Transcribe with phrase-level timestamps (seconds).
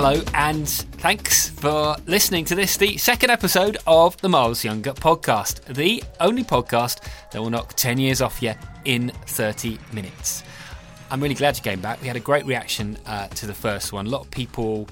[0.00, 5.64] Hello, and thanks for listening to this, the second episode of the Miles Younger podcast,
[5.64, 7.00] the only podcast
[7.32, 10.44] that will knock 10 years off you in 30 minutes.
[11.10, 12.00] I'm really glad you came back.
[12.00, 14.06] We had a great reaction uh, to the first one.
[14.06, 14.88] A lot of people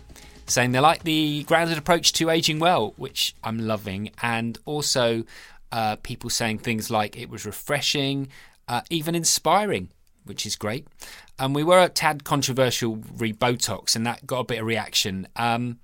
[0.48, 5.22] saying they like the grounded approach to aging well, which I'm loving, and also
[5.70, 8.26] uh, people saying things like it was refreshing,
[8.66, 9.88] uh, even inspiring,
[10.26, 10.86] which is great.
[11.38, 15.28] And we were a tad controversial re Botox, and that got a bit of reaction.
[15.36, 15.78] Um,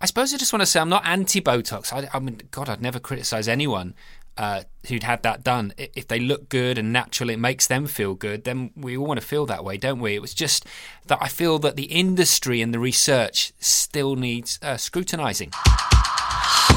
[0.00, 1.92] I suppose I just want to say I'm not anti Botox.
[1.92, 3.94] I, I, mean, God, I'd never criticize anyone
[4.36, 5.74] uh, who'd had that done.
[5.76, 9.20] If they look good and natural, it makes them feel good, then we all want
[9.20, 10.14] to feel that way, don't we?
[10.14, 10.64] It was just
[11.06, 15.52] that I feel that the industry and the research still needs uh, scrutinizing.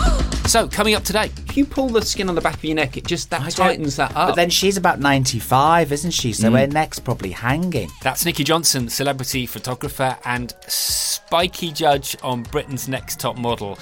[0.46, 2.98] So, coming up today, if you pull the skin on the back of your neck,
[2.98, 4.30] it just that tightens that up.
[4.30, 6.34] But then she's about 95, isn't she?
[6.34, 7.90] So her neck's probably hanging.
[8.04, 13.80] That's Nicky Johnston, celebrity photographer and spiky judge on Britain's Next Top Model.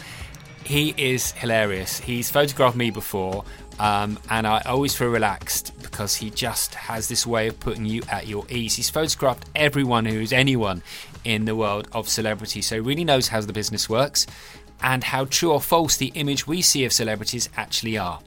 [0.64, 2.00] He is hilarious.
[2.00, 3.44] He's photographed me before,
[3.80, 8.04] um, and I always feel relaxed because he just has this way of putting you
[8.10, 8.76] at your ease.
[8.76, 10.84] He's photographed everyone who's anyone
[11.24, 14.28] in the world of celebrity, so he really knows how the business works
[14.82, 18.20] and how true or false the image we see of celebrities actually are.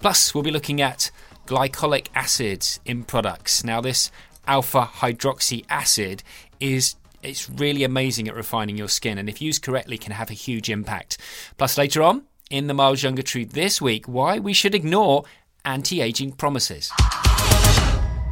[0.00, 1.10] Plus, we'll be looking at
[1.46, 3.64] glycolic acids in products.
[3.64, 4.10] Now, this
[4.46, 6.22] alpha hydroxy acid
[6.58, 10.34] is it's really amazing at refining your skin, and if used correctly, can have a
[10.34, 11.18] huge impact.
[11.58, 15.24] Plus, later on in the Miles Younger Truth this week, why we should ignore
[15.64, 16.90] anti-aging promises.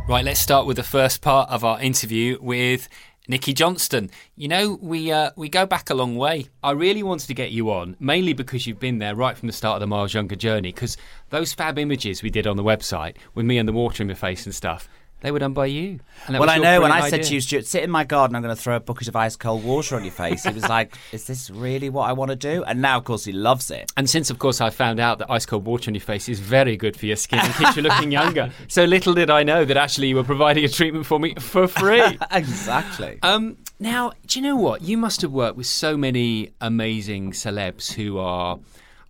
[0.09, 2.89] Right, let's start with the first part of our interview with
[3.29, 4.11] Nicky Johnston.
[4.37, 6.49] You know, we uh, we go back a long way.
[6.63, 9.53] I really wanted to get you on, mainly because you've been there right from the
[9.53, 10.73] start of the Miles Younger journey.
[10.73, 10.97] Because
[11.29, 14.15] those fab images we did on the website with me and the water in my
[14.15, 14.89] face and stuff,
[15.21, 15.99] they were done by you.
[16.29, 18.55] Well, I know when I said to you, Stuart, sit in my garden, I'm going
[18.55, 20.45] to throw a bucket of ice cold water on your face.
[20.45, 22.63] He was like, is this really what I want to do?
[22.65, 23.91] And now, of course, he loves it.
[23.97, 26.39] And since, of course, I found out that ice cold water on your face is
[26.39, 28.53] very good for your skin and keeps you looking younger.
[28.69, 31.67] So little did I know that actually you were providing a treatment for me for
[31.67, 32.19] free.
[32.31, 33.19] exactly.
[33.23, 34.83] Um, now, do you know what?
[34.83, 38.59] You must have worked with so many amazing celebs who are,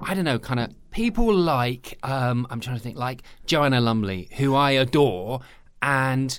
[0.01, 4.29] I don't know, kind of people like, um, I'm trying to think, like Joanna Lumley,
[4.37, 5.41] who I adore
[5.83, 6.39] and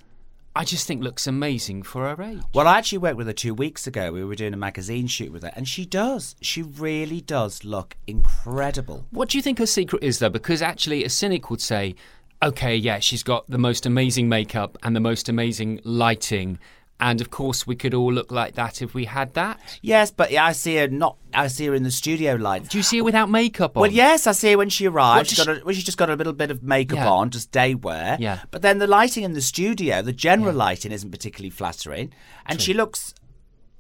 [0.56, 2.42] I just think looks amazing for her age.
[2.54, 4.12] Well, I actually worked with her two weeks ago.
[4.12, 6.36] We were doing a magazine shoot with her, and she does.
[6.42, 9.06] She really does look incredible.
[9.12, 10.30] What do you think her secret is, though?
[10.30, 11.96] Because actually, a cynic would say,
[12.42, 16.60] okay, yeah, she's got the most amazing makeup and the most amazing lighting
[17.00, 19.60] and of course, we could all look like that if we had that.
[19.82, 21.18] Yes, but I see her not.
[21.34, 22.70] I see her in the studio light.
[22.70, 23.82] Do you see her without makeup on?
[23.82, 25.30] Well, yes, I see her when she arrives.
[25.30, 27.09] She's, got a, well, she's just got a little bit of makeup yeah.
[27.09, 28.18] on, just day wear.
[28.20, 28.40] Yeah.
[28.52, 30.59] But then the lighting in the studio, the general yeah.
[30.59, 32.12] lighting, isn't particularly flattering,
[32.46, 32.66] and True.
[32.66, 33.14] she looks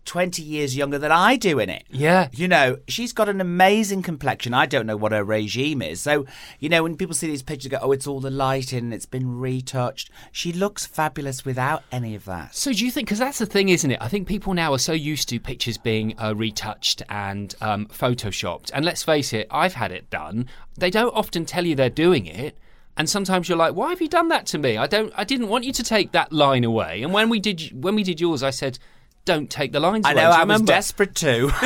[0.09, 1.83] 20 years younger than I do in it.
[1.91, 2.29] Yeah.
[2.31, 4.55] You know, she's got an amazing complexion.
[4.55, 6.01] I don't know what her regime is.
[6.01, 6.25] So,
[6.59, 9.39] you know, when people see these pictures, go, oh, it's all the lighting, it's been
[9.39, 10.09] retouched.
[10.31, 12.55] She looks fabulous without any of that.
[12.55, 13.99] So, do you think, because that's the thing, isn't it?
[14.01, 18.71] I think people now are so used to pictures being uh, retouched and um, photoshopped.
[18.73, 20.47] And let's face it, I've had it done.
[20.75, 22.57] They don't often tell you they're doing it
[22.97, 25.47] and sometimes you're like why have you done that to me i don't i didn't
[25.47, 28.41] want you to take that line away and when we did when we did yours
[28.41, 28.77] i said
[29.25, 30.21] don't take the lines I away.
[30.21, 30.63] know, I remember?
[30.63, 31.49] was desperate too.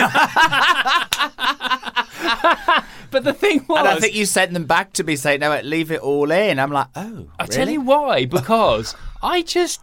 [3.12, 3.80] but the thing was.
[3.80, 6.60] And I think you sent them back to me saying, no, leave it all in.
[6.60, 7.28] I'm like, oh.
[7.40, 7.56] I really?
[7.56, 8.26] tell you why.
[8.26, 9.82] Because I just.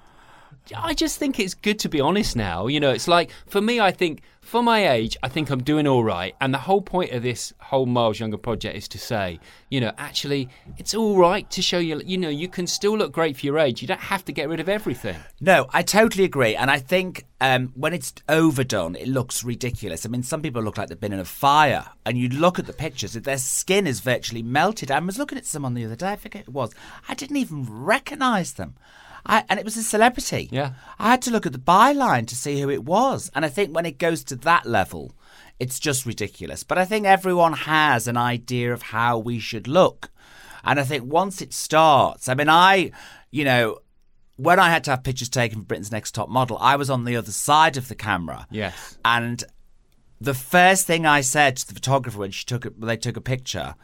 [0.76, 2.69] I just think it's good to be honest now.
[2.69, 5.87] You know, it's like, for me, I think for my age, I think I'm doing
[5.87, 6.35] all right.
[6.41, 9.38] And the whole point of this whole Miles Younger project is to say,
[9.69, 13.12] you know, actually, it's all right to show you, you know, you can still look
[13.12, 13.81] great for your age.
[13.81, 15.14] You don't have to get rid of everything.
[15.41, 16.56] No, I totally agree.
[16.56, 20.05] And I think um, when it's overdone, it looks ridiculous.
[20.05, 21.87] I mean, some people look like they've been in a fire.
[22.05, 24.91] And you look at the pictures, their skin is virtually melted.
[24.91, 26.75] I was looking at someone the other day, I forget it was.
[27.08, 28.75] I didn't even recognize them.
[29.26, 30.49] I, and it was a celebrity.
[30.50, 30.72] Yeah.
[30.99, 33.31] I had to look at the byline to see who it was.
[33.34, 35.12] And I think when it goes to that level,
[35.58, 36.62] it's just ridiculous.
[36.62, 40.11] But I think everyone has an idea of how we should look.
[40.64, 42.93] And I think once it starts, I mean, I,
[43.31, 43.78] you know,
[44.37, 47.05] when I had to have pictures taken for Britain's Next Top Model, I was on
[47.05, 48.46] the other side of the camera.
[48.50, 48.99] Yes.
[49.05, 49.44] And
[50.20, 53.17] the first thing I said to the photographer when she took it, when they took
[53.17, 53.75] a picture,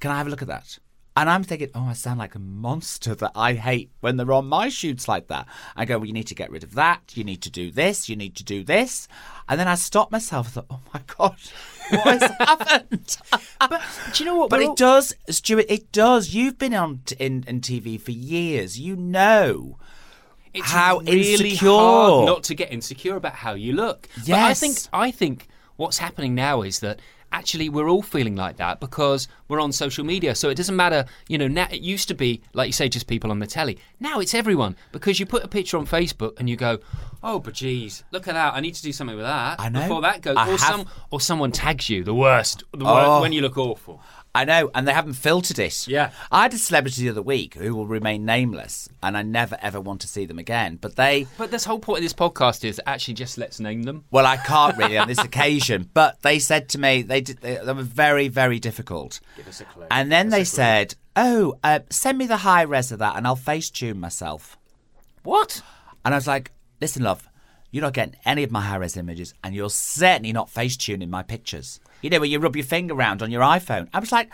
[0.00, 0.78] can I have a look at that?
[1.18, 4.46] And I'm thinking, oh, I sound like a monster that I hate when they're on
[4.46, 5.46] my shoots like that.
[5.74, 7.16] I go, well, you need to get rid of that.
[7.16, 8.08] You need to do this.
[8.10, 9.08] You need to do this.
[9.48, 10.48] And then I stopped myself.
[10.48, 11.36] I thought, oh my God,
[11.90, 13.16] what has happened?
[13.58, 13.82] But
[14.12, 14.50] do you know what?
[14.50, 15.64] But We're it all- does, Stuart.
[15.70, 16.34] It does.
[16.34, 18.78] You've been on t- in, in TV for years.
[18.78, 19.78] You know
[20.52, 21.70] It's how really insecure.
[21.70, 24.06] hard not to get insecure about how you look.
[24.26, 27.00] But I think I think what's happening now is that
[27.36, 30.34] actually we're all feeling like that because we're on social media.
[30.34, 33.06] So it doesn't matter, you know, now it used to be like you say just
[33.06, 33.78] people on the telly.
[34.00, 36.78] Now it's everyone because you put a picture on Facebook and you go,
[37.22, 38.54] "Oh, but geez, look at that.
[38.54, 39.82] I need to do something with that." I know.
[39.82, 42.94] Before that goes I or have- some or someone tags you, the worst, the Oh.
[42.94, 44.00] worst when you look awful.
[44.36, 45.88] I know, and they haven't filtered it.
[45.88, 46.10] Yeah.
[46.30, 49.80] I had a celebrity the other week who will remain nameless, and I never ever
[49.80, 50.76] want to see them again.
[50.80, 54.04] But they, But this whole point of this podcast is actually just let's name them.
[54.10, 55.88] well, I can't really on this occasion.
[55.94, 59.20] But they said to me they did, they, they were very very difficult.
[59.36, 59.86] Give us a clue.
[59.90, 63.36] And then they said, "Oh, uh, send me the high res of that, and I'll
[63.36, 64.58] face tune myself."
[65.22, 65.62] What?
[66.04, 67.26] And I was like, "Listen, love."
[67.70, 71.10] You're not getting any of my high res images, and you're certainly not face tuning
[71.10, 71.80] my pictures.
[72.02, 73.88] You know, when you rub your finger around on your iPhone.
[73.92, 74.30] I was like,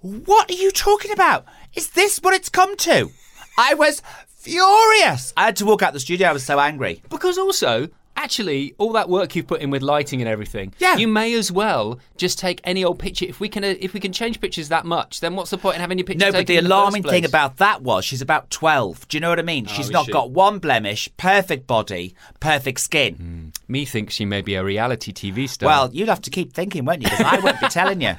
[0.00, 1.44] what are you talking about?
[1.74, 3.10] Is this what it's come to?
[3.58, 5.32] I was furious.
[5.36, 6.28] I had to walk out the studio.
[6.28, 7.02] I was so angry.
[7.08, 10.96] Because also, actually, all that work you've put in with lighting and everything, Yeah.
[10.96, 13.24] you may as well just take any old picture.
[13.26, 15.76] If we can, uh, if we can change pictures that much, then what's the point
[15.76, 18.22] in having your picture No, but the in the alarming thing about that was she's
[18.22, 19.06] about 12.
[19.08, 19.66] Do you know what I mean?
[19.66, 20.12] she's not she?
[20.12, 23.52] got one blemish, perfect body, perfect skin.
[23.68, 25.66] me thinks she may be a reality TV star.
[25.68, 27.10] Well, you'd have to keep thinking, won't you?
[27.10, 28.14] Because I won't be telling you.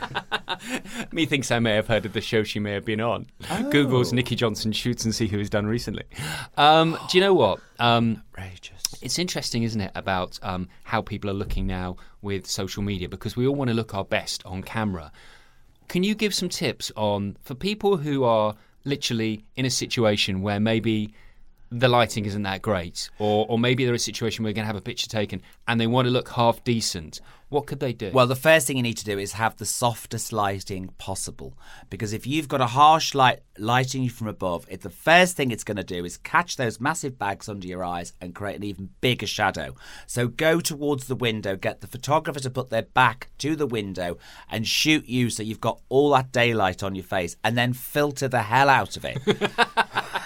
[1.11, 3.27] me thinks I may have heard of the show she may have been on.
[3.49, 3.69] Oh.
[3.69, 6.03] Google's Nicky Johnston shoots and see who has done recently.
[6.57, 7.59] Um, do you know what?
[7.79, 8.76] Um, Outrageous.
[9.01, 13.35] It's interesting, isn't it, about um, how people are looking now with social media because
[13.35, 15.11] we all want to look our best on camera.
[15.87, 20.59] Can you give some tips on for people who are literally in a situation where
[20.59, 21.13] maybe
[21.69, 24.73] the lighting isn't that great, or or maybe they're a situation where they're going to
[24.73, 27.21] have a picture taken and they want to look half decent?
[27.49, 28.11] What could they do?
[28.11, 31.57] Well, the first thing you need to do is have the softest lighting possible.
[31.89, 35.51] Because if you've got a harsh light lighting you from above, it, the first thing
[35.51, 38.65] it's going to do is catch those massive bags under your eyes and create an
[38.65, 39.75] even bigger shadow.
[40.07, 44.17] So go towards the window, get the photographer to put their back to the window
[44.49, 48.27] and shoot you so you've got all that daylight on your face and then filter
[48.27, 49.19] the hell out of it.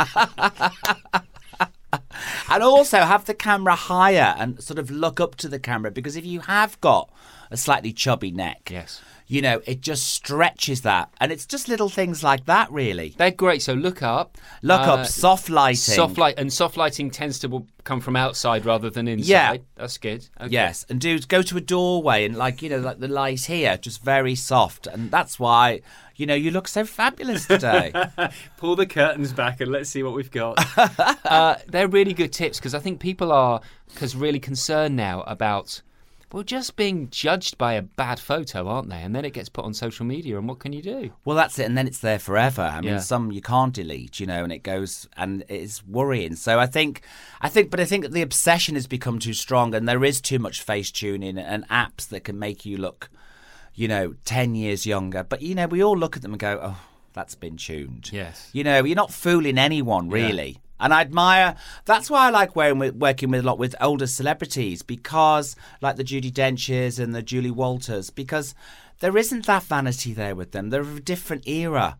[2.50, 6.16] and also have the camera higher and sort of look up to the camera because
[6.16, 7.10] if you have got
[7.50, 9.00] a slightly chubby neck, Yes.
[9.30, 11.08] You know, it just stretches that.
[11.20, 13.14] And it's just little things like that, really.
[13.16, 13.62] they're great.
[13.62, 14.36] So look up.
[14.60, 15.94] Look Uh, up soft lighting.
[15.94, 19.28] Soft light and soft lighting tends to come from outside rather than inside.
[19.28, 19.56] Yeah.
[19.76, 20.28] that's good.
[20.40, 20.50] Okay.
[20.50, 23.76] Yes, and do go to a doorway and like you know, like the light here,
[23.76, 25.80] just very soft, and that's why
[26.16, 27.92] you know you look so fabulous today.
[28.56, 30.56] Pull the curtains back and let's see what we've got.
[31.24, 33.60] uh, they're really good tips because I think people are
[33.94, 35.82] because really concerned now about
[36.32, 39.02] well just being judged by a bad photo, aren't they?
[39.02, 41.10] And then it gets put on social media, and what can you do?
[41.24, 42.62] Well, that's it, and then it's there forever.
[42.62, 42.98] I mean, Yeah.
[43.00, 46.36] some you can't delete, you know, and it goes and it's worrying.
[46.36, 47.02] So I think,
[47.40, 50.38] I think, but I think the obsession has become too strong, and there is too
[50.38, 53.10] much face tuning and apps that can make you look,
[53.74, 55.24] you know, ten years younger.
[55.24, 56.78] But you know, we all look at them and go, "Oh,
[57.12, 58.50] that's been tuned." Yes.
[58.52, 60.58] You know, you're not fooling anyone really.
[60.80, 61.56] And I admire.
[61.84, 66.32] That's why I like working with a lot with older celebrities because, like the Judi
[66.32, 68.54] Denchers and the Julie Walters, because
[69.00, 70.70] there isn't that vanity there with them.
[70.70, 71.98] They're of a different era.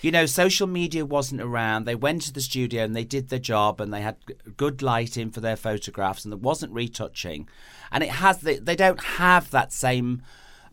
[0.00, 1.84] You know, social media wasn't around.
[1.84, 4.16] They went to the studio and they did their job and they had
[4.56, 7.48] good lighting for their photographs and there wasn't retouching.
[7.92, 8.40] And it has.
[8.40, 10.22] They, they don't have that same.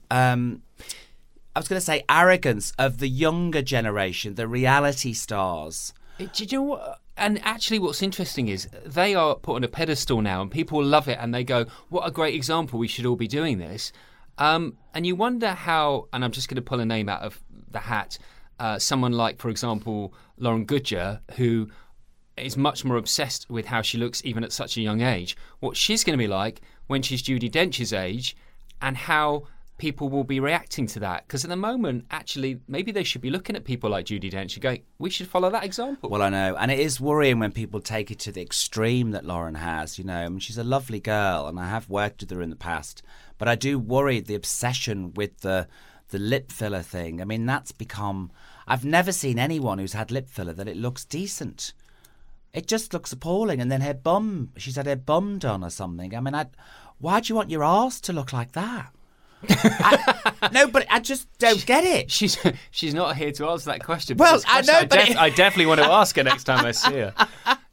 [0.09, 0.61] Um,
[1.55, 5.93] I was going to say arrogance of the younger generation, the reality stars.
[6.17, 6.99] Do you know what?
[7.21, 11.07] And actually, what's interesting is they are put on a pedestal now, and people love
[11.07, 12.79] it, and they go, "What a great example!
[12.79, 13.93] We should all be doing this."
[14.39, 17.39] Um, and you wonder how, and I'm just going to pull a name out of
[17.69, 18.17] the hat.
[18.59, 21.69] Uh, someone like, for example, Lauren Goodger, who
[22.37, 25.37] is much more obsessed with how she looks even at such a young age.
[25.59, 28.35] What she's going to be like when she's Judi Dench's age,
[28.81, 29.43] and how
[29.81, 31.25] people will be reacting to that.
[31.25, 34.53] Because at the moment, actually, maybe they should be looking at people like Judi Dench
[34.53, 36.07] and going, we should follow that example.
[36.07, 36.55] Well, I know.
[36.55, 39.97] And it is worrying when people take it to the extreme that Lauren has.
[39.97, 42.51] You know, I mean, she's a lovely girl, and I have worked with her in
[42.51, 43.01] the past.
[43.39, 45.67] But I do worry the obsession with the
[46.09, 47.19] the lip filler thing.
[47.19, 48.31] I mean, that's become.
[48.67, 51.73] I've never seen anyone who's had lip filler that it looks decent.
[52.53, 53.59] It just looks appalling.
[53.59, 56.13] And then her bum, she's had her bum done or something.
[56.15, 56.47] I mean, I,
[56.99, 58.93] why do you want your arse to look like that?
[59.49, 62.11] I, no, but I just don't get it.
[62.11, 62.37] She's
[62.71, 64.17] she's not here to answer that question.
[64.17, 66.43] Well, This I question know, but def- it- I definitely want to ask her next
[66.45, 67.13] time I see her.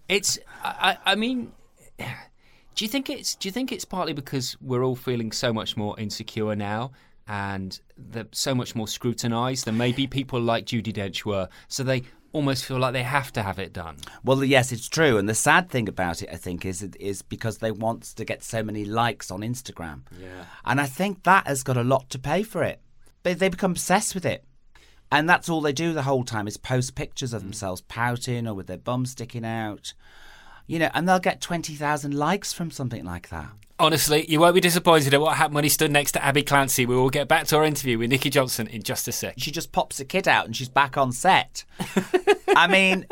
[0.09, 1.53] It's, I, I I mean,
[1.99, 5.77] do you think it's do you think it's partly because we're all feeling so much
[5.77, 6.93] more insecure now?
[7.31, 12.05] And they're so much more scrutinised than maybe people like Judi Dench were, so they
[12.33, 13.97] almost feel like they have to have it done.
[14.25, 15.19] Well, yes, it's true.
[15.19, 18.43] And the sad thing about it, I think, is is because they want to get
[18.43, 20.03] so many likes on Instagram.
[20.21, 20.45] Yeah.
[20.65, 22.81] And I think that has got a lot to pay for it.
[23.23, 24.45] They, they become obsessed with it.
[25.11, 27.47] And that's all they do the whole time is post pictures of mm.
[27.47, 29.95] themselves pouting or with their bum sticking out.
[30.67, 33.51] You know, and they'll get 20,000 likes from something like that.
[33.81, 36.85] Honestly, you won't be disappointed at what happened when he stood next to Abbey Clancy.
[36.85, 39.35] We will get back to our interview with Nicky Johnston in just a sec.
[39.39, 41.65] She just pops a kid out and she's back on set.
[42.57, 43.07] I mean,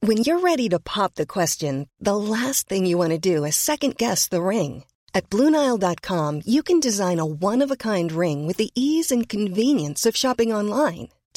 [0.00, 3.56] When you're ready to pop the question, the last thing you want to do is
[3.56, 4.84] second guess the ring.
[5.12, 9.28] At Bluenile.com, you can design a one of a kind ring with the ease and
[9.28, 11.08] convenience of shopping online.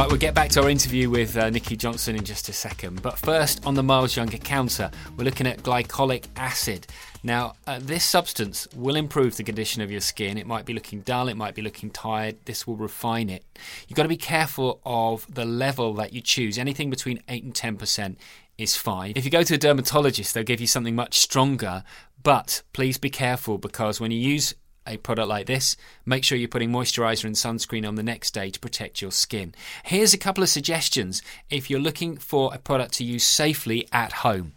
[0.00, 3.02] Right, we'll get back to our interview with uh, Nicky Johnston in just a second.
[3.02, 6.86] But first, on the Miles Younger counter, we're looking at glycolic acid.
[7.22, 10.38] Now, uh, this substance will improve the condition of your skin.
[10.38, 12.38] It might be looking dull, it might be looking tired.
[12.46, 13.44] This will refine it.
[13.88, 16.56] You've got to be careful of the level that you choose.
[16.56, 18.16] Anything between 8 and 10%
[18.56, 19.12] is fine.
[19.16, 21.84] If you go to a dermatologist, they'll give you something much stronger.
[22.22, 24.54] But please be careful because when you use
[24.90, 28.50] a product like this, make sure you're putting moisturizer and sunscreen on the next day
[28.50, 29.54] to protect your skin.
[29.84, 34.12] Here's a couple of suggestions if you're looking for a product to use safely at
[34.12, 34.54] home.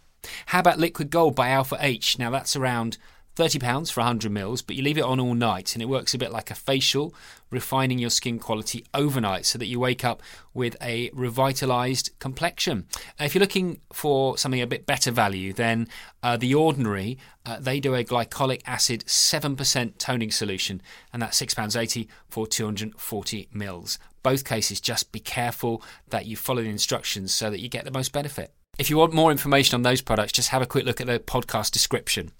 [0.47, 2.17] How about Liquid Gold by Alpha H?
[2.17, 2.97] Now that's around
[3.35, 6.17] £30 for 100 mils, but you leave it on all night and it works a
[6.17, 7.15] bit like a facial,
[7.49, 10.21] refining your skin quality overnight so that you wake up
[10.53, 12.85] with a revitalized complexion.
[13.19, 15.87] If you're looking for something a bit better value, then
[16.21, 22.07] uh, The Ordinary, uh, they do a glycolic acid 7% toning solution, and that's £6.80
[22.29, 23.97] for 240 mils.
[24.21, 27.91] Both cases, just be careful that you follow the instructions so that you get the
[27.91, 28.53] most benefit.
[28.77, 31.19] If you want more information on those products, just have a quick look at the
[31.19, 32.31] podcast description.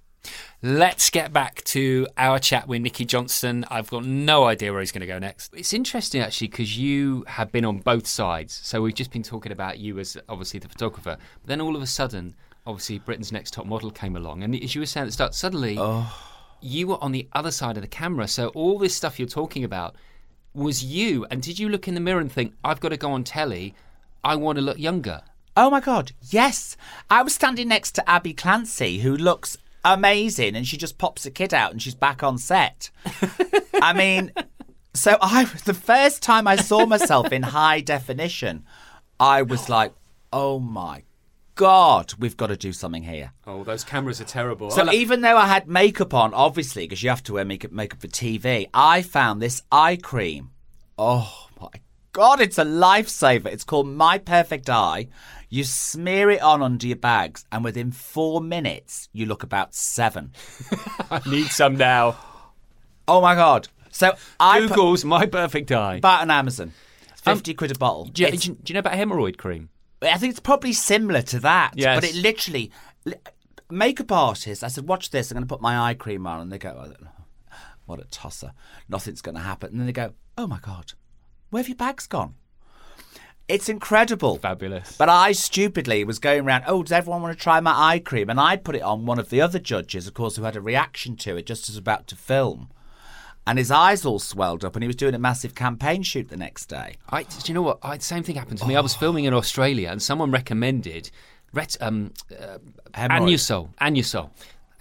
[0.62, 3.65] Let's get back to our chat with Nicky Johnston.
[3.70, 5.53] I've got no idea where he's going to go next.
[5.53, 8.62] It's interesting actually because you have been on both sides.
[8.63, 11.82] So we've just been talking about you as obviously the photographer, but then all of
[11.82, 15.08] a sudden, obviously Britain's Next Top Model came along, and as you were saying at
[15.08, 16.15] the start, suddenly oh.
[16.62, 18.27] you were on the other side of the camera.
[18.27, 19.96] So all this stuff you're talking about
[20.53, 21.25] was you.
[21.30, 23.75] And did you look in the mirror and think, "I've got to go on telly.
[24.24, 25.24] I want to look younger."
[25.56, 26.77] Oh my God, yes.
[27.10, 31.32] I was standing next to Abbey Clancy, who looks amazing, and she just pops a
[31.32, 32.90] kid out and she's back on set.
[33.82, 34.32] I mean,
[34.94, 38.66] so I the first time I saw myself in high definition,
[39.20, 39.94] I was like,
[40.32, 41.04] oh my
[41.56, 43.32] God, we've got to do something here.
[43.46, 44.72] Oh, those cameras are terrible.
[44.72, 48.02] So even though I had makeup on, obviously, because you have to wear makeup makeup
[48.02, 50.52] for TV, I found this eye cream.
[50.98, 51.70] Oh my
[52.13, 53.48] God, it's a lifesaver.
[53.48, 55.08] It's called My Perfect Eye.
[55.50, 60.32] You smear it on under your bags, and within four minutes, you look about seven.
[61.12, 62.15] I need some now.
[63.08, 63.67] Oh my God.
[63.91, 65.96] So I put Google's my perfect eye.
[65.98, 66.74] about on Amazon.
[67.12, 68.05] It's um, 50 quid a bottle.
[68.05, 69.70] do, you, do you- do you know about hemorrhoid cream?
[70.01, 71.74] I think it's probably similar to that.
[71.75, 71.98] Yes.
[71.98, 72.72] But it literally,
[73.05, 73.13] li-
[73.70, 76.41] makeup artists, I said, watch this, I'm going to put my eye cream on.
[76.41, 77.55] And they go, oh,
[77.86, 78.53] what a tosser.
[78.89, 79.70] Nothing's going to happen.
[79.72, 80.93] And then they go, oh my God,
[81.54, 82.34] where have your bags gone?
[83.48, 84.38] It's incredible.
[84.38, 84.98] Fabulous.
[84.98, 88.30] But I stupidly was going around, oh, does everyone want to try my eye cream?
[88.30, 90.62] And I put it on one of the other judges, of course, who had a
[90.62, 92.70] reaction to it just as about to film.
[93.46, 96.38] And his eyes all swelled up, and he was doing a massive campaign shoot the
[96.38, 96.96] next day.
[97.10, 97.80] I, do you know what?
[97.84, 98.78] I, the same thing happened to me.
[98.78, 101.12] I was filming in Australia, and someone recommended
[101.52, 102.60] ret, um, uh.
[102.94, 104.30] Anusol, Anusol,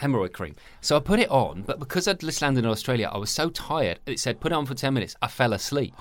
[0.00, 0.55] hemorrhoid cream.
[0.81, 3.50] So I put it on, but because I'd just landed in Australia, I was so
[3.50, 3.99] tired.
[4.07, 5.17] It said put it on for ten minutes.
[5.21, 5.95] I fell asleep.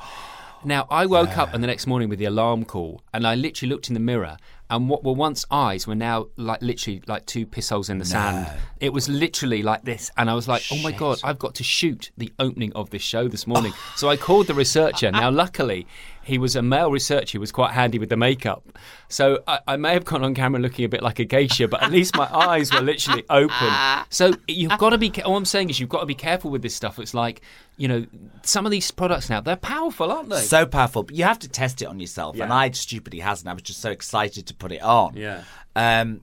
[0.63, 1.55] Now I woke up ah.
[1.55, 4.37] and the next morning with the alarm call, and I literally looked in the mirror,
[4.71, 8.05] and what were once eyes were now like literally like two piss holes in the
[8.05, 8.47] sand.
[8.79, 11.63] It was literally like this, and I was like, "Oh my god, I've got to
[11.63, 15.11] shoot the opening of this show this morning." so I called the researcher.
[15.11, 15.85] Now, luckily,
[16.23, 18.63] he was a male researcher who was quite handy with the makeup.
[19.09, 21.83] So I, I may have gone on camera looking a bit like a geisha, but
[21.83, 23.73] at least my eyes were literally open.
[24.09, 25.11] So you've got to be.
[25.23, 26.97] All I'm saying is you've got to be careful with this stuff.
[26.97, 27.41] It's like
[27.81, 28.05] you know,
[28.43, 30.41] some of these products now they're powerful, aren't they?
[30.41, 32.39] So powerful, but you have to test it on yourself.
[32.39, 33.49] And I stupidly hasn't.
[33.49, 35.15] I was just so excited to put it on.
[35.15, 35.43] Yeah.
[35.75, 36.21] Um.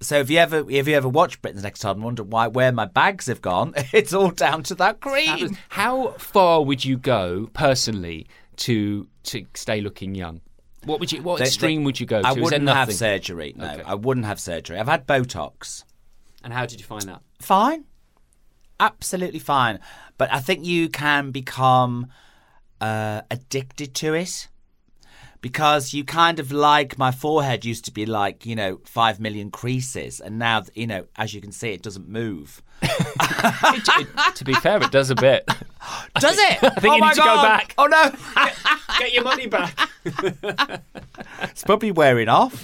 [0.00, 2.70] So if you ever if you ever watch Britain's Next Top and wonder why where
[2.72, 3.72] my bags have gone?
[3.92, 5.56] It's all down to that cream.
[5.70, 8.26] How far would you go personally
[8.56, 10.40] to to stay looking young?
[10.84, 11.22] What would you?
[11.22, 12.28] What They- extreme they- would you go to?
[12.28, 13.54] I wouldn't have surgery.
[13.56, 13.82] No, Okay.
[13.86, 14.78] I wouldn't have surgery.
[14.78, 15.82] I've had Botox.
[16.44, 17.22] And how did you find that?
[17.40, 17.84] Fine,
[18.78, 19.80] absolutely fine.
[20.18, 22.06] But I think you can become
[22.80, 24.48] uh, addicted to it
[25.46, 29.48] because you kind of like my forehead used to be like you know five million
[29.52, 32.62] creases, and now you know as you can see it doesn't move.
[32.82, 35.48] It- it- to be fair, it does a bit.
[36.18, 36.64] Does it?
[36.64, 37.74] I think oh you my need to go back.
[37.78, 38.10] Oh no,
[38.98, 39.88] Get your money back.
[41.42, 42.54] it's probably wearing off.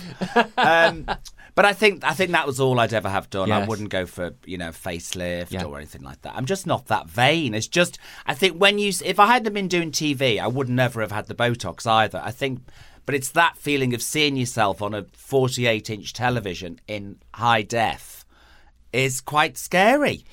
[0.58, 1.06] Um,
[1.54, 3.50] but I think I think that was all I'd ever have done.
[3.52, 5.64] I wouldn't go for you know facelift Yeah.
[5.64, 6.34] or anything like that.
[6.36, 7.54] I'm just not that vain.
[7.54, 11.00] It's just I think when you if I hadn't been doing TV, I would never
[11.00, 12.20] have had the Botox either.
[12.24, 12.60] I think.
[13.04, 18.24] But it's that feeling of seeing yourself on a 48 inch television in high def
[18.92, 20.24] is quite scary.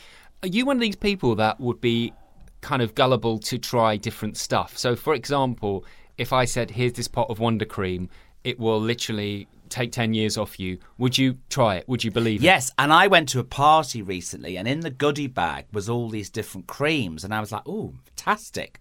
[0.43, 2.13] Are you one of these people that would be
[2.61, 4.77] kind of gullible to try different stuff?
[4.77, 5.83] So, for example,
[6.19, 8.07] if I said, "Here's this pot of Wonder Cream,"
[8.43, 10.79] it will literally take ten years off you.
[10.97, 11.87] Would you try it?
[11.87, 12.45] Would you believe it?
[12.45, 16.09] Yes, and I went to a party recently, and in the goodie bag was all
[16.09, 18.79] these different creams, and I was like, "Oh, fantastic!"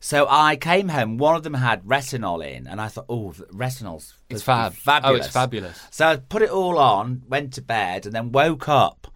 [0.00, 1.16] So I came home.
[1.16, 4.74] One of them had retinol in, and I thought, "Oh, retinol's It's fab.
[5.04, 5.80] Oh, it's fabulous.
[5.90, 9.08] So I put it all on, went to bed, and then woke up,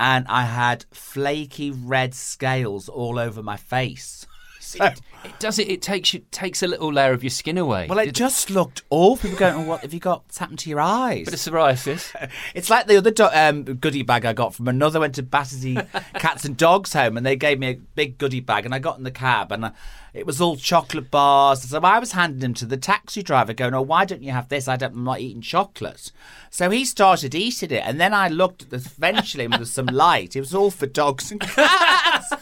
[0.00, 4.26] and I had flaky red scales all over my face.
[4.62, 4.84] So,
[5.24, 5.68] It does it.
[5.68, 7.86] It takes you takes a little layer of your skin away.
[7.88, 9.28] well, it Did- just looked awful.
[9.30, 10.22] People going, oh, "What have you got?
[10.24, 12.12] What's happened to your eyes?" bit of psoriasis.
[12.54, 15.78] It's like the other do- um, goodie bag I got from another went to Battersea
[16.14, 18.98] Cats and Dogs home, and they gave me a big goodie bag, and I got
[18.98, 19.70] in the cab, and uh,
[20.14, 21.62] it was all chocolate bars.
[21.62, 24.48] So I was handing them to the taxi driver, going, "Oh, why don't you have
[24.48, 24.68] this?
[24.68, 26.10] I don't, I'm not eating chocolate."
[26.50, 29.72] So he started eating it, and then I looked at this eventually, and there was
[29.72, 30.34] some light.
[30.36, 32.32] It was all for dogs and cats.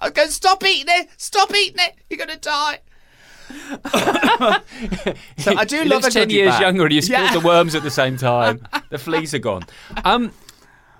[0.00, 1.08] I was going, "Stop eating it!
[1.16, 1.94] Stop eating it!
[2.10, 2.80] You're gonna die."
[5.38, 6.62] so I do He love looks a ten years bag.
[6.62, 7.32] younger, and you spilled Yeah.
[7.38, 8.66] the worms at the same time.
[8.90, 9.64] the fleas are gone.
[10.04, 10.32] Um,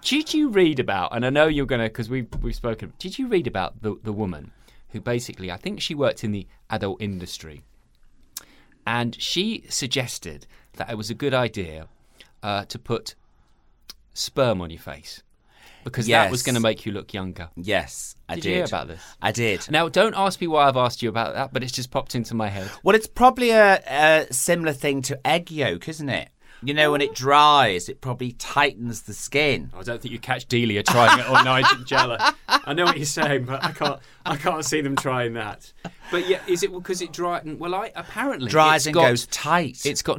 [0.03, 1.15] did you read about?
[1.15, 2.93] And I know you're gonna because we've we've spoken.
[2.99, 4.53] Did you read about the the woman
[4.91, 7.63] who basically I think she worked in the adult industry,
[8.87, 11.89] and she suggested that it was a good idea
[12.43, 13.15] uh, to put
[14.15, 15.23] sperm on your face
[15.87, 17.49] because that was going to make you look younger.
[17.55, 18.49] Yes, I Did did.
[18.49, 19.01] you hear about this?
[19.23, 19.71] I did.
[19.71, 22.35] Now, don't ask me why I've asked you about that, but it's just popped into
[22.35, 22.69] my head.
[22.83, 26.29] Well, it's probably a, a similar thing to egg yolk, isn't it?
[26.63, 29.71] You know, when it dries, it probably tightens the skin.
[29.77, 32.35] I don't think you catch Delia trying it on Nigella.
[32.49, 34.01] I know what you're saying, but I can't.
[34.25, 35.73] I can't see them trying that.
[36.11, 37.45] But yeah, is it because it dries?
[37.45, 39.85] Well, I apparently Dries and got, goes tight.
[39.85, 40.19] It's got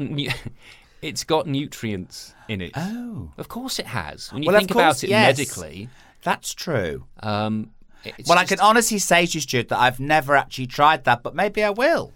[1.01, 2.71] it's got nutrients in it.
[2.75, 4.31] Oh, of course it has.
[4.33, 5.37] When you well, think course, about it yes.
[5.37, 5.89] medically,
[6.23, 7.05] that's true.
[7.21, 7.71] Um,
[8.03, 8.31] well, just...
[8.31, 11.63] I can honestly say to you, Stuart, that I've never actually tried that, but maybe
[11.63, 12.13] I will.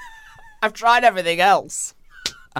[0.62, 1.94] I've tried everything else.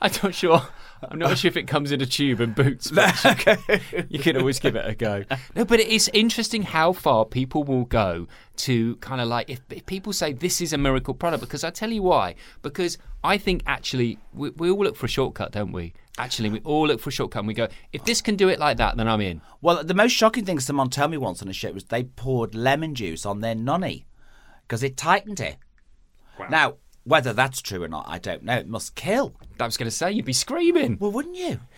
[0.00, 0.62] I'm not sure
[1.02, 2.90] I'm not sure if it comes in a tube and boots.
[3.00, 5.24] But you can always give it a go.
[5.56, 9.60] No, but it is interesting how far people will go to kind of like if,
[9.70, 11.40] if people say this is a miracle product.
[11.40, 12.34] Because I tell you why.
[12.62, 15.94] Because I think actually we, we all look for a shortcut, don't we?
[16.18, 18.58] Actually, we all look for a shortcut and we go, if this can do it
[18.58, 19.40] like that, then I'm in.
[19.62, 22.54] Well, the most shocking thing someone told me once on a show was they poured
[22.54, 24.06] lemon juice on their nonny
[24.62, 25.56] because it tightened it.
[26.50, 28.56] Now, whether that's true or not, I don't know.
[28.56, 29.34] It must kill.
[29.58, 30.98] I was going to say you'd be screaming.
[31.00, 31.60] Well, wouldn't you?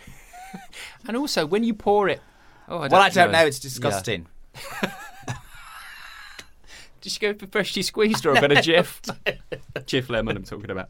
[1.07, 2.21] And also when you pour it.
[2.67, 3.43] Oh, I Well, I don't know.
[3.43, 4.27] It's disgusting.
[7.01, 9.01] Did you go for freshly squeezed or a bit of Jif?
[9.77, 10.89] Jif lemon, I'm talking about.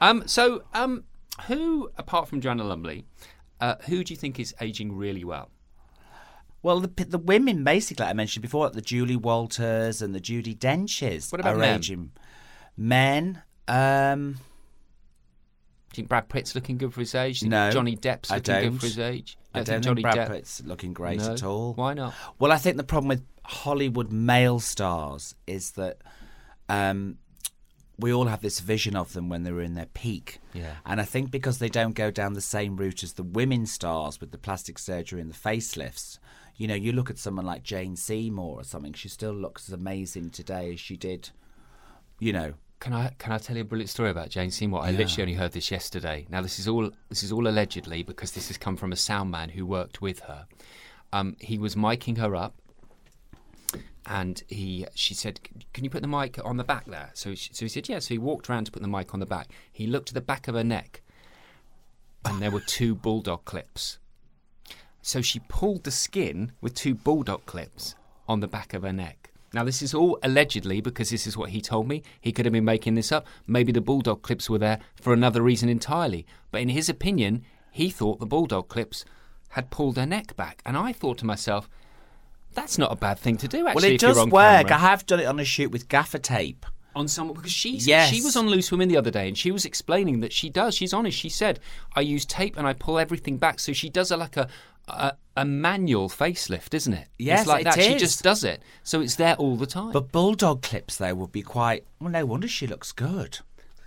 [0.00, 1.04] Um, so, um,
[1.46, 3.04] who, apart from Joanna Lumley,
[3.60, 5.50] uh, who do you think is aging really well?
[6.62, 10.20] Well, the the women basically like I mentioned before, like the Julie Walters and the
[10.20, 11.30] Judi Denches.
[11.30, 11.78] What about are men?
[11.78, 12.10] aging.
[12.76, 17.40] Men, um, Do you think Brad Pitt's looking good for his age?
[17.40, 18.62] Do you No, think Johnny Depp's I looking don't.
[18.72, 19.38] good for his age?
[19.54, 21.32] I don't think think Brad Depp- Pitt's looking great No.
[21.32, 21.74] at all.
[21.74, 22.14] Why not?
[22.38, 25.98] Well, I think the problem with Hollywood male stars is that
[26.68, 27.16] um,
[27.98, 30.38] we all have this vision of them when they're in their peak.
[30.52, 30.74] Yeah.
[30.84, 34.20] And I think because they don't go down the same route as the women stars
[34.20, 36.18] with the plastic surgery and the facelifts,
[36.56, 39.72] you know, you look at someone like Jane Seymour or something, she still looks as
[39.72, 41.30] amazing today as she did,
[42.20, 42.52] you know.
[42.80, 44.80] Can I can I tell you a brilliant story about Jane Seymour?
[44.82, 46.26] I literally only heard this yesterday.
[46.28, 49.30] Now this is all this is all allegedly because this has come from a sound
[49.32, 50.46] man who worked with her.
[51.12, 52.54] Um, he was miking her up,
[54.06, 55.40] and he she said,
[55.72, 57.98] "Can you put the mic on the back there?" So she, so he said, "Yeah."
[57.98, 59.48] So he walked around to put the mic on the back.
[59.72, 61.02] He looked at the back of her neck,
[62.24, 63.98] and there were two bulldog clips.
[65.02, 67.96] So she pulled the skin with two bulldog clips
[68.28, 69.27] on the back of her neck.
[69.54, 72.02] Now, this is all allegedly because this is what he told me.
[72.20, 73.26] He could have been making this up.
[73.46, 76.26] Maybe the bulldog clips were there for another reason entirely.
[76.50, 79.04] But in his opinion, he thought the bulldog clips
[79.50, 80.60] had pulled her neck back.
[80.66, 81.68] And I thought to myself,
[82.52, 83.82] that's not a bad thing to do, actually.
[83.82, 84.66] well, it does work.
[84.68, 84.74] camera.
[84.74, 86.66] I have done it on a shoot with gaffer tape.
[86.94, 88.10] on someone because she Yes.
[88.10, 90.74] she was on Loose Women the other day and she was explaining that she does.
[90.74, 91.16] She's honest.
[91.16, 91.60] She said
[91.94, 93.60] I use tape and I pull everything back.
[93.60, 94.48] So she does a like a
[94.88, 97.08] a, a manual facelift, isn't it?
[97.18, 97.80] Yes, it's like it that.
[97.82, 99.92] She just does it, so it's there all the time.
[99.92, 101.84] But bulldog clips, though, would be quite.
[102.00, 103.38] Well, no wonder she looks good.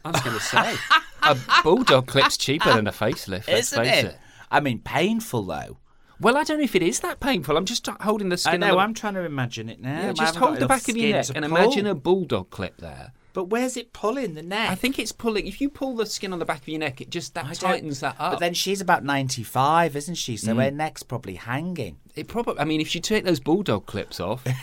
[0.04, 0.76] I was going to say
[1.22, 3.48] a bulldog clip's cheaper than a facelift.
[3.48, 4.18] Let's Isn't face it?
[4.50, 5.78] I mean, painful, though.
[6.20, 7.58] Well, I don't know if it is that painful.
[7.58, 8.64] I'm just holding the skin.
[8.64, 10.02] I know, the- I'm trying to imagine it now.
[10.08, 11.58] Yeah, just hold the back of your neck and pull.
[11.58, 13.12] imagine a bulldog clip there.
[13.34, 14.70] But where's it pulling the neck?
[14.70, 15.48] I think it's pulling.
[15.48, 17.54] If you pull the skin on the back of your neck, it just that I
[17.54, 18.34] tightens that up.
[18.34, 20.36] But then she's about 95, isn't she?
[20.36, 20.40] Mm.
[20.40, 21.98] So her neck's probably hanging.
[22.16, 22.60] it probably.
[22.60, 24.46] I mean, if you take those bulldog clips off,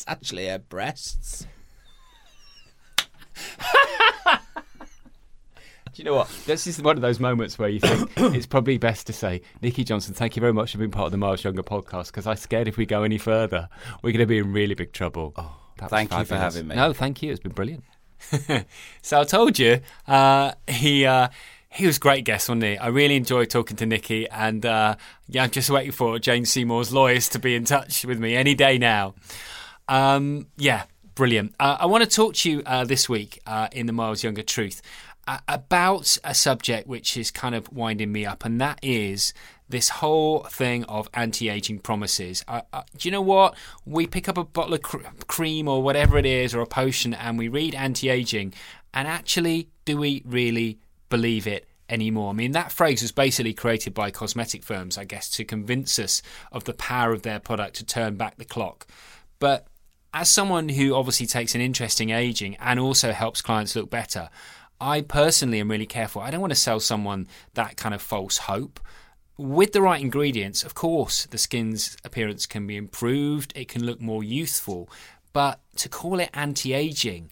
[0.00, 1.46] It's actually her breasts.
[5.92, 6.30] Do you know what?
[6.46, 9.84] This is one of those moments where you think it's probably best to say, Nicky
[9.84, 12.36] Johnston, thank you very much for being part of the Miles Younger podcast because I'm
[12.36, 13.68] scared if we go any further,
[14.02, 15.34] we're going to be in really big trouble.
[15.36, 16.76] Oh, thank you for having me.
[16.76, 17.30] No, thank you.
[17.30, 17.84] It's been brilliant.
[19.02, 21.06] so I told you, uh, he.
[21.06, 21.28] Uh,
[21.72, 22.76] he was a great guest, wasn't he?
[22.78, 24.96] I really enjoyed talking to Nicky, and uh,
[25.28, 28.56] yeah, I'm just waiting for Jane Seymour's lawyers to be in touch with me any
[28.56, 29.14] day now.
[29.86, 31.54] Um, yeah, brilliant.
[31.60, 34.42] Uh, I want to talk to you uh, this week uh, in the Miles Younger
[34.42, 34.82] Truth
[35.48, 39.32] about a subject which is kind of winding me up, and that is
[39.68, 42.44] this whole thing of anti-aging promises.
[42.48, 43.56] Uh, uh, do you know what?
[43.84, 47.14] We pick up a bottle of cr- cream or whatever it is, or a potion,
[47.14, 48.54] and we read anti-aging,
[48.92, 52.30] and actually, do we really believe it anymore.
[52.30, 56.22] I mean, that phrase was basically created by cosmetic firms, I guess, to convince us
[56.52, 58.86] of the power of their product to turn back the clock.
[59.38, 59.66] But
[60.14, 64.30] as someone who obviously takes an interest in aging and also helps clients look better,
[64.80, 66.22] I personally am really careful.
[66.22, 68.80] I don't want to sell someone that kind of false hope.
[69.36, 74.00] With the right ingredients, of course, the skin's appearance can be improved, it can look
[74.00, 74.88] more youthful,
[75.32, 77.30] but to call it anti aging,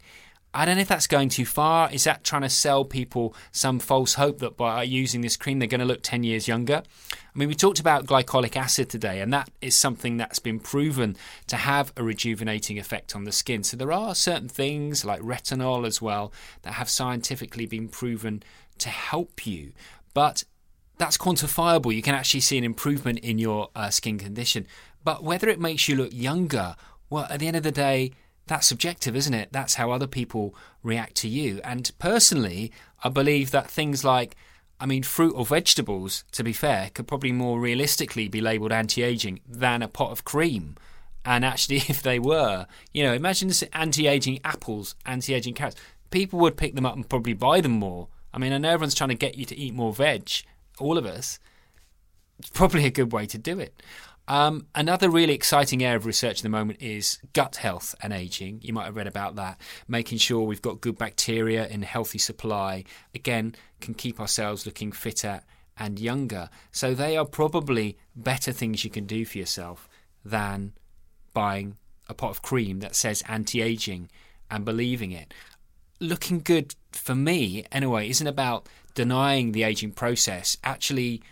[0.54, 1.92] I don't know if that's going too far.
[1.92, 5.68] Is that trying to sell people some false hope that by using this cream they're
[5.68, 6.82] going to look 10 years younger?
[7.12, 11.16] I mean, we talked about glycolic acid today, and that is something that's been proven
[11.48, 13.62] to have a rejuvenating effect on the skin.
[13.62, 16.32] So there are certain things like retinol as well
[16.62, 18.42] that have scientifically been proven
[18.78, 19.72] to help you.
[20.14, 20.44] But
[20.96, 21.94] that's quantifiable.
[21.94, 24.66] You can actually see an improvement in your uh, skin condition.
[25.04, 26.74] But whether it makes you look younger,
[27.11, 28.12] well, at the end of the day,
[28.48, 29.48] that's subjective, isn't it?
[29.52, 31.61] That's how other people react to you.
[31.64, 34.37] And personally, I believe that things like,
[34.80, 39.02] I mean, fruit or vegetables, to be fair, could probably more realistically be labelled anti
[39.02, 40.76] aging than a pot of cream.
[41.24, 45.76] And actually, if they were, you know, imagine this anti aging apples, anti aging carrots.
[46.11, 48.08] People would pick them up and probably buy them more.
[48.32, 50.30] I mean, I know everyone's trying to get you to eat more veg,
[50.78, 51.38] all of us.
[52.38, 53.82] It's probably a good way to do it.
[54.28, 58.60] Um, another really exciting area of research at the moment is gut health and aging.
[58.62, 59.58] You might have read about that.
[59.88, 65.40] Making sure we've got good bacteria in healthy supply, again, can keep ourselves looking fitter
[65.78, 66.50] and younger.
[66.72, 69.88] So they are probably better things you can do for yourself
[70.22, 70.74] than
[71.32, 74.10] buying a pot of cream that says anti aging
[74.50, 75.32] and believing it.
[76.00, 80.58] Looking good for me, anyway, isn't about denying the aging process.
[80.62, 81.22] Actually,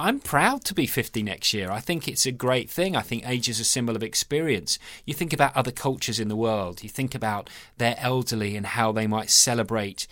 [0.00, 1.70] I'm proud to be 50 next year.
[1.70, 2.96] I think it's a great thing.
[2.96, 4.78] I think age is a symbol of experience.
[5.04, 8.92] You think about other cultures in the world, you think about their elderly and how
[8.92, 10.06] they might celebrate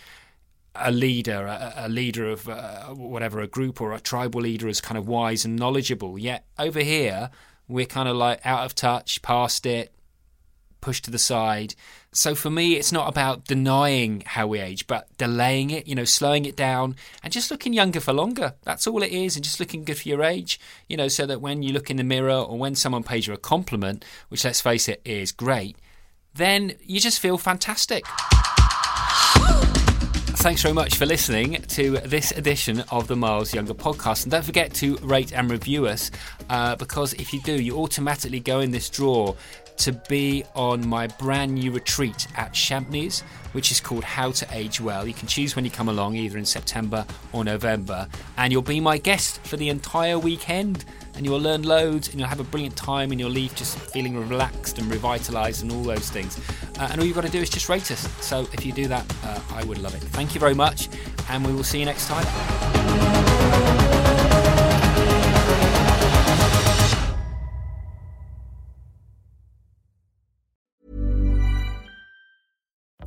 [0.75, 4.83] a leader, a, a leader of uh, whatever, a group or a tribal leader as
[4.83, 6.19] kind of wise and knowledgeable.
[6.19, 7.31] Yet over here,
[7.67, 9.95] we're kind of like out of touch, past it,
[10.83, 11.75] pushed to the side.
[12.13, 16.05] So for me, it's not about denying how we age, but delaying it, you know,
[16.05, 18.55] slowing it down and just looking younger for longer.
[18.63, 21.43] That's all it is, and just looking good for your age, you know, so that
[21.43, 24.61] when you look in the mirror or when someone pays you a compliment, which let's
[24.61, 25.77] face it is great,
[26.35, 28.07] then you just feel fantastic.
[30.39, 34.23] Thanks very much for listening to this edition of the Miles Younger podcast.
[34.23, 36.13] And don't forget to rate and review us
[36.49, 39.35] uh, because if you do, you automatically go in this draw
[39.79, 44.81] to be on my brand new retreat at Champneys, which is called How to Age
[44.81, 45.07] Well.
[45.07, 48.81] You can choose when you come along, either in September or November, and you'll be
[48.81, 50.85] my guest for the entire weekend.
[51.15, 54.17] And you'll learn loads, and you'll have a brilliant time, and you'll leave just feeling
[54.29, 56.39] relaxed and revitalized, and all those things.
[56.79, 58.09] Uh, and all you've got to do is just rate us.
[58.25, 60.03] So if you do that, uh, I would love it.
[60.03, 60.89] Thank you very much,
[61.29, 63.88] and we will see you next time.